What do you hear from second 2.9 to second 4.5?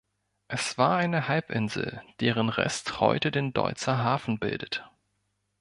heute den Deutzer Hafen